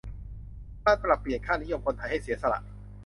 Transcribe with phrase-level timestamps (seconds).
[0.85, 2.59] การปรับเปลี่ยนค่านิยมคนไทยให้เสียสละ